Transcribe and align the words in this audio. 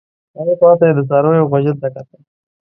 هغې 0.37 0.53
خوا 0.59 0.71
ته 0.79 0.83
یې 0.87 0.93
د 0.97 1.01
څارویو 1.09 1.49
غوجل 1.51 1.75
ته 1.81 1.87
کتل. 1.95 2.21